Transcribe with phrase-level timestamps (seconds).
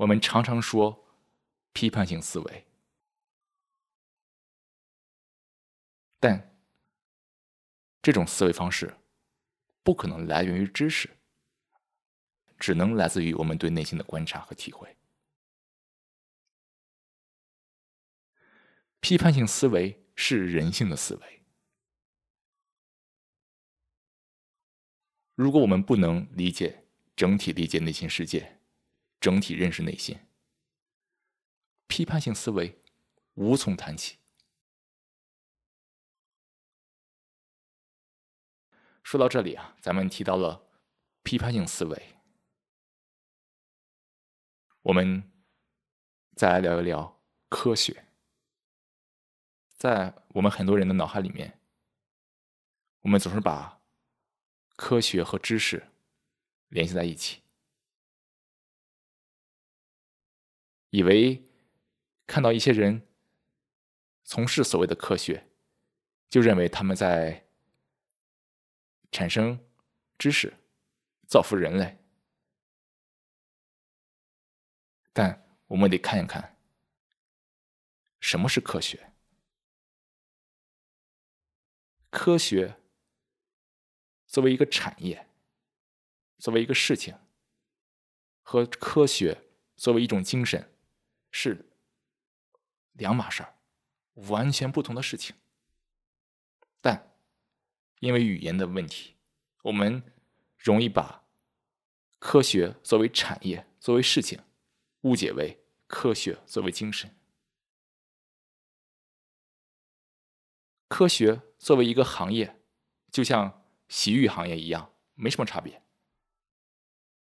[0.00, 1.06] 我们常常说
[1.74, 2.66] 批判性思维，
[6.18, 6.56] 但
[8.00, 8.96] 这种思维方式
[9.82, 11.10] 不可能来源于知识，
[12.58, 14.96] 只能来自于我们对内心的观察和体会。
[19.00, 21.42] 批判性思维是人性的思维。
[25.34, 28.59] 如果我们不能理解整体理解内心世界，
[29.20, 30.18] 整体认识内心，
[31.86, 32.80] 批判性思维
[33.34, 34.18] 无从谈起。
[39.02, 40.66] 说到这里啊，咱们提到了
[41.22, 42.16] 批判性思维，
[44.82, 45.30] 我们
[46.36, 48.06] 再来聊一聊科学。
[49.76, 51.58] 在我们很多人的脑海里面，
[53.00, 53.82] 我们总是把
[54.76, 55.90] 科学和知识
[56.68, 57.39] 联系在一起，
[60.90, 61.42] 以为
[62.26, 63.06] 看到一些人
[64.24, 65.48] 从事所谓的科学，
[66.28, 67.46] 就认为他们在
[69.10, 69.58] 产生
[70.18, 70.54] 知识、
[71.26, 71.98] 造福人类。
[75.12, 76.56] 但我们得看一看，
[78.20, 79.12] 什么是科学。
[82.10, 82.76] 科学
[84.26, 85.28] 作为一个产业，
[86.38, 87.16] 作为一个事情，
[88.42, 89.44] 和科学
[89.76, 90.72] 作为一种精神
[91.30, 91.70] 是
[92.92, 93.54] 两码事儿，
[94.28, 95.36] 完全不同的事情。
[96.80, 97.14] 但
[98.00, 99.16] 因为语言的问题，
[99.62, 100.02] 我们
[100.56, 101.24] 容易把
[102.18, 104.42] 科学作为产业、作为事情，
[105.02, 107.14] 误解为科学作为精神。
[110.88, 112.60] 科学作为一个行业，
[113.12, 115.82] 就像洗浴行业一样，没什么差别。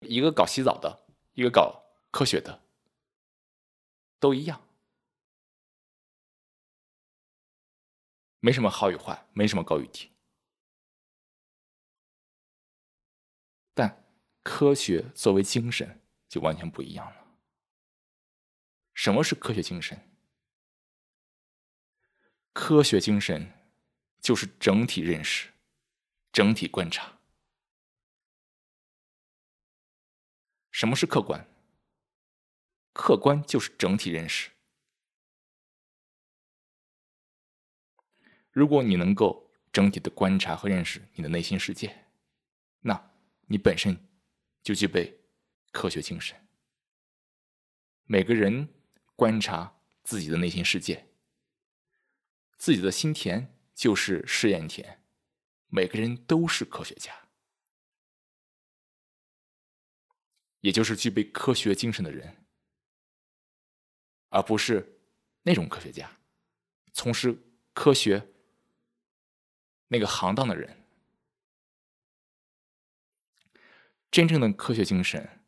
[0.00, 2.62] 一个搞洗澡的，一个搞科学的，
[4.20, 4.62] 都一样，
[8.38, 10.12] 没什么好与坏，没什么高与低。
[13.74, 14.04] 但
[14.42, 17.26] 科学作为精神，就完全不一样了。
[18.92, 19.98] 什么是科学精神？
[22.52, 23.50] 科学精神
[24.20, 25.50] 就是整体认识、
[26.30, 27.18] 整体观察。
[30.70, 31.46] 什么是客观？
[33.00, 34.50] 客观就是整体认识。
[38.50, 42.04] 如果你能够整体的观察和认识你的内心世界，
[42.80, 43.10] 那
[43.46, 43.96] 你本身
[44.62, 45.18] 就具备
[45.72, 46.36] 科学精神。
[48.04, 48.68] 每个人
[49.16, 51.08] 观察自己的内心世界。
[52.58, 55.02] 自己的心田就是试验田，
[55.68, 57.30] 每个人都是科学家，
[60.60, 62.44] 也就是具备科学精神的人，
[64.30, 64.98] 而不是
[65.42, 66.10] 那种科学家，
[66.92, 67.38] 从事
[67.74, 68.26] 科学
[69.88, 70.76] 那个行当的人。
[74.10, 75.40] 真正的科学精神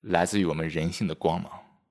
[0.00, 1.82] 来自于我们人性的光芒，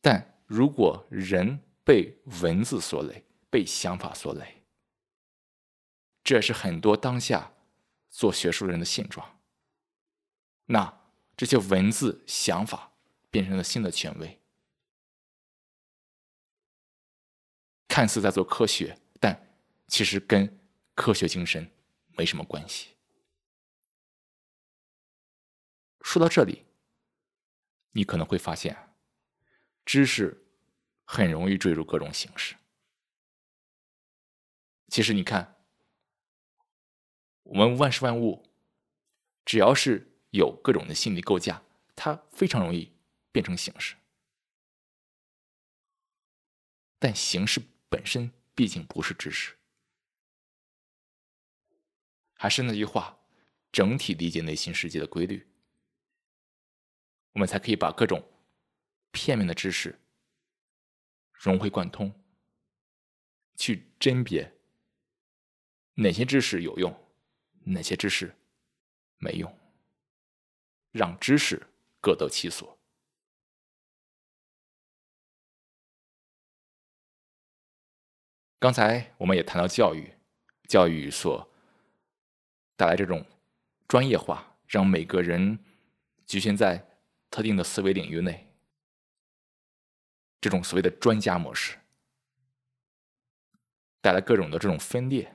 [0.00, 4.64] 但如果人，被文字所累，被想法所累，
[6.24, 7.52] 这是很多当下
[8.10, 9.38] 做学术人的现状。
[10.66, 11.00] 那
[11.36, 12.92] 这些文字想法
[13.38, 14.40] 变成了新的权威，
[17.86, 19.56] 看似在做科学，但
[19.86, 20.58] 其实跟
[20.96, 21.70] 科学精神
[22.16, 22.96] 没什么关系。
[26.00, 26.64] 说到这里，
[27.92, 28.76] 你可能会发现，
[29.84, 30.44] 知识。
[31.10, 32.54] 很容易坠入各种形式。
[34.88, 35.56] 其实你看，
[37.44, 38.46] 我们万事万物，
[39.46, 41.62] 只要是有各种的心理构架，
[41.96, 42.97] 它非常容易
[43.32, 43.96] 变成形式。
[46.98, 49.56] 但形式本身毕竟不是知识。
[52.34, 53.18] 还是那句话，
[53.72, 55.46] 整体理解内心世界的规律，
[57.32, 58.24] 我们才可以把各种
[59.10, 60.00] 片面的知识。
[61.32, 62.12] 融会贯通，
[63.54, 64.56] 去甄别
[65.94, 67.08] 哪些知识有用，
[67.64, 68.36] 哪些知识
[69.18, 69.58] 没用，
[70.90, 71.64] 让知识
[72.00, 72.77] 各得其所。
[78.58, 80.14] 刚才我们也谈到教育，
[80.66, 81.48] 教育所
[82.76, 83.24] 带来这种
[83.86, 85.58] 专业化，让每个人
[86.26, 86.88] 局限在
[87.30, 88.52] 特定的思维领域内。
[90.40, 91.78] 这种所谓的专家模式，
[94.00, 95.34] 带来各种的这种分裂。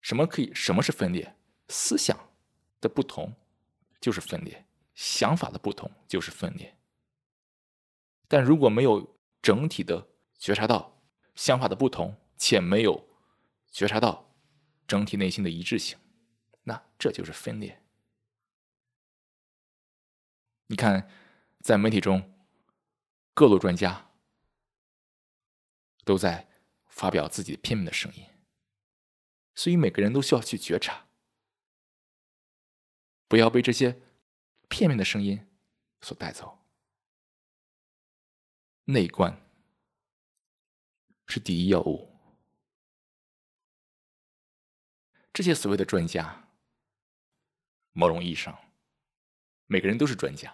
[0.00, 0.52] 什么可以？
[0.54, 1.34] 什么是分裂？
[1.68, 2.16] 思想
[2.80, 3.34] 的不同
[4.00, 6.76] 就是分裂，想法的不同就是分裂。
[8.28, 10.97] 但如果没有整体的觉察到
[11.38, 13.08] 想法的不同，且没有
[13.70, 14.34] 觉察到
[14.88, 15.96] 整体内心的一致性，
[16.64, 17.80] 那这就是分裂。
[20.66, 21.08] 你看，
[21.60, 22.34] 在媒体中，
[23.34, 24.10] 各路专家
[26.04, 26.48] 都在
[26.88, 28.26] 发表自己片面的声音，
[29.54, 31.06] 所以每个人都需要去觉察，
[33.28, 34.02] 不要被这些
[34.68, 35.46] 片面的声音
[36.00, 36.58] 所带走。
[38.86, 39.47] 内观
[41.28, 42.10] 是第一要务。
[45.32, 46.48] 这些所谓的专家，
[47.92, 48.58] 某种意义上，
[49.66, 50.52] 每个人都是专家。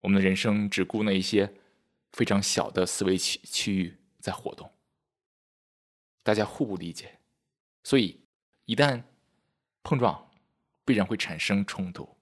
[0.00, 1.52] 我们的人生只顾那一些
[2.12, 4.72] 非常小的思维区区域在活动，
[6.22, 7.18] 大家互不理解，
[7.82, 8.20] 所以
[8.64, 9.02] 一旦
[9.82, 10.30] 碰撞，
[10.84, 12.16] 必然会产生冲突，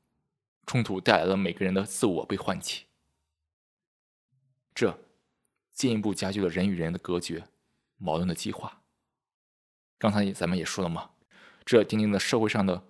[0.67, 2.87] 冲突带来了每个人的自我被唤起。
[4.75, 5.04] 这
[5.75, 7.47] 进一步加剧了人与人的隔绝、
[7.97, 8.83] 矛盾的激化。
[9.99, 11.11] 刚才咱们也说了嘛，
[11.65, 12.87] 这奠定了社会上的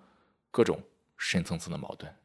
[0.51, 0.81] 各种
[1.17, 2.15] 深层次的矛盾。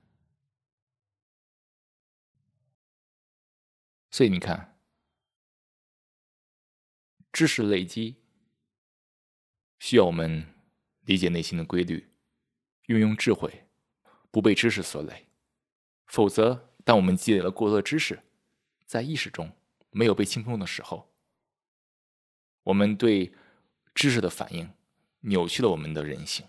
[4.11, 4.79] 所以你看，
[7.33, 8.17] 知识累积
[9.79, 10.47] 需要我们
[11.03, 12.13] 理解内心的规律，
[12.87, 13.69] 运用智慧，
[14.31, 15.29] 不被知识所累。
[16.07, 18.21] 否则，当我们积累了过多的知识，
[18.85, 19.57] 在意识中
[19.91, 21.13] 没有被清空的时候，
[22.63, 23.35] 我们对
[23.95, 24.73] 知识的反应
[25.21, 26.47] 扭曲了我们的人性。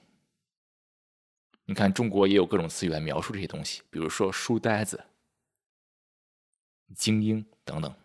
[1.65, 5.05] 你看，中国也有各种词语来描述这些东西，比如说“书呆子”、
[6.95, 7.95] “精英”等等。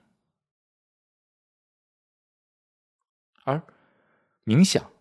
[3.42, 3.60] 而
[4.44, 4.92] 冥想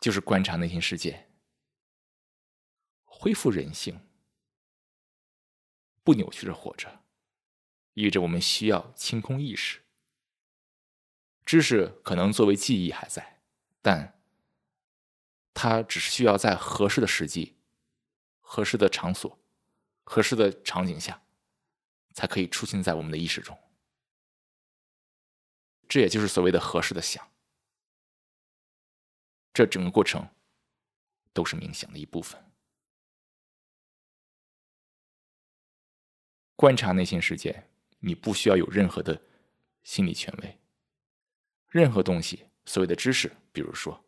[0.00, 1.28] 就是观察内心世界，
[3.04, 4.00] 恢复人性，
[6.02, 7.02] 不扭曲着活着。
[7.98, 9.82] 意味着我们需要清空意识，
[11.44, 13.40] 知识可能作为记忆还在，
[13.82, 14.20] 但
[15.52, 17.56] 它只是需要在合适的时机、
[18.38, 19.36] 合适的场所、
[20.04, 21.20] 合适的场景下，
[22.14, 23.58] 才可以出现在我们的意识中。
[25.88, 27.28] 这也就是所谓的合适的想。
[29.52, 30.24] 这整个过程
[31.32, 32.40] 都是冥想的一部分，
[36.54, 37.64] 观察内心世界。
[38.00, 39.20] 你不需要有任何的
[39.82, 40.58] 心理权威，
[41.68, 44.04] 任何东西，所谓的知识，比如说，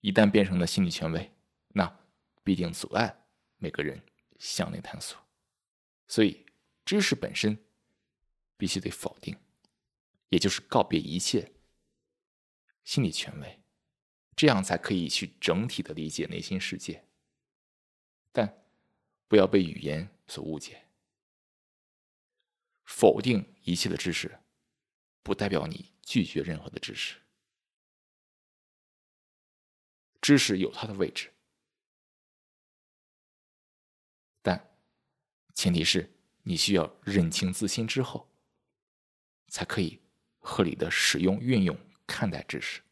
[0.00, 1.32] 一旦变成了心理权威，
[1.68, 2.00] 那
[2.44, 3.26] 必定阻碍
[3.56, 4.00] 每个人
[4.38, 5.18] 向内探索。
[6.06, 6.46] 所以，
[6.84, 7.58] 知识本身
[8.56, 9.36] 必须得否定，
[10.28, 11.52] 也就是告别一切
[12.84, 13.60] 心理权威，
[14.36, 17.04] 这样才可以去整体的理解内心世界。
[18.32, 18.64] 但
[19.26, 20.87] 不要被语言所误解。
[22.88, 24.40] 否定一切的知识，
[25.22, 27.20] 不代表你拒绝任何的知识。
[30.22, 31.30] 知识有它的位置，
[34.40, 34.74] 但
[35.54, 36.10] 前提是
[36.42, 38.26] 你需要认清自心之后，
[39.48, 40.00] 才可以
[40.38, 42.82] 合理的使用、运用、看待知识。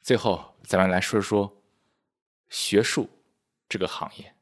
[0.00, 1.60] 最后，咱们来说说
[2.48, 3.10] 学术
[3.68, 4.34] 这个行业。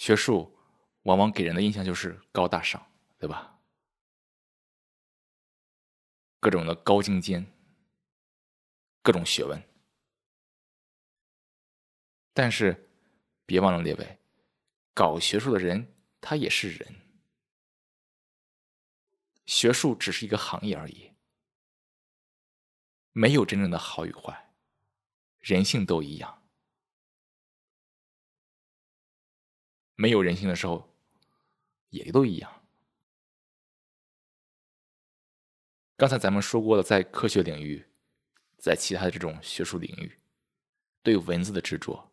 [0.00, 0.56] 学术
[1.02, 3.60] 往往给人的印象就是高大上，对吧？
[6.40, 7.44] 各种的高精尖，
[9.02, 9.62] 各种学问。
[12.32, 12.90] 但是
[13.44, 14.18] 别忘了，列位，
[14.94, 16.94] 搞学术的人他也是人，
[19.44, 21.12] 学术只是一个行业而已，
[23.12, 24.54] 没有真正的好与坏，
[25.40, 26.39] 人性都一样。
[30.00, 30.96] 没有人性的时候，
[31.90, 32.62] 也都一样。
[35.94, 37.86] 刚才咱们说过了，在科学领域，
[38.56, 40.18] 在其他的这种学术领域，
[41.02, 42.10] 对文字的执着，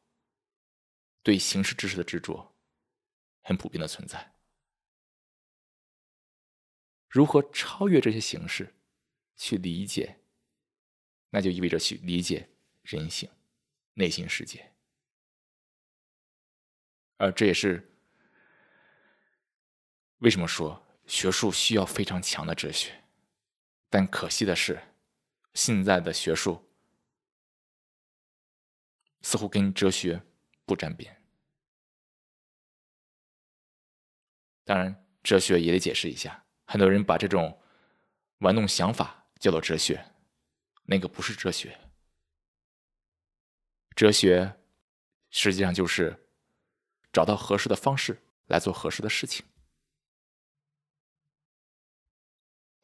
[1.24, 2.53] 对形式知识的执着，
[3.41, 4.34] 很普遍的存在。
[7.08, 8.75] 如何超越这些形式，
[9.38, 10.20] 去理解，
[11.29, 12.50] 那就意味着去理解
[12.82, 13.29] 人性、
[13.94, 14.74] 内心世界。
[17.17, 17.91] 而这也是
[20.19, 23.03] 为什么说学术需要非常强的哲学，
[23.89, 24.79] 但可惜的是，
[25.53, 26.71] 现在的学术
[29.21, 30.21] 似乎跟哲学
[30.65, 31.21] 不沾边。
[34.63, 37.62] 当然，哲学也得解释一下，很多人把这种
[38.39, 40.05] 玩弄想法叫做哲学，
[40.83, 41.79] 那个不是哲学。
[43.95, 44.59] 哲学
[45.29, 46.26] 实际上就是
[47.17, 49.43] 找到合适的方式来做合适的事情。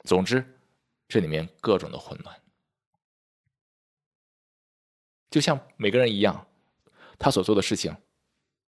[0.06, 0.60] 总之，
[1.08, 2.42] 这里面各种的混乱，
[5.30, 6.48] 就像每个人一样，
[7.20, 7.96] 他所做的事情，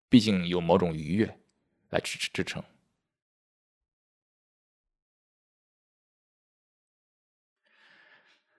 [0.07, 1.39] 毕竟有某种愉悦
[1.89, 2.63] 来支支撑。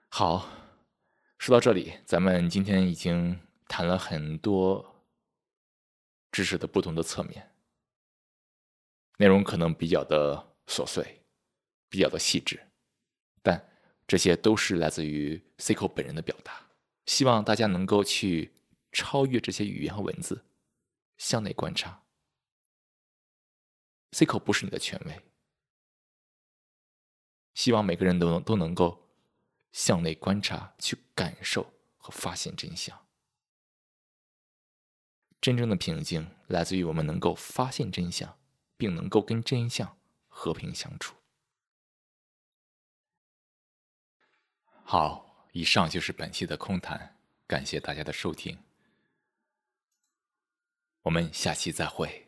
[0.09, 0.49] 好，
[1.39, 4.96] 说到这里，咱们今天已经谈了很多
[6.31, 7.55] 知识的不同的侧面，
[9.19, 11.23] 内容可能比较的琐碎，
[11.89, 12.61] 比较的细致，
[13.43, 13.71] 但
[14.07, 16.69] 这些都是来自于 Cico 本人的表达。
[17.07, 18.53] 希望大家能够去
[18.93, 20.45] 超越这些语言和文字，
[21.17, 22.03] 向内观察。
[24.13, 25.23] Cico 不是你的权威，
[27.55, 29.03] 希望每个人都能都能够。
[29.73, 33.06] 向内观察，去感受和发现真相。
[35.47, 38.37] 真正的平静来自于我们能够发现真相，
[38.77, 41.15] 并能够跟真相和平相处。
[44.83, 48.59] 好，以上就是本期的空谈，感谢大家的收听，
[51.03, 52.26] 我们下期再会。